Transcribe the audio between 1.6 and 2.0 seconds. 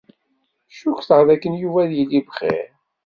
Yuba ad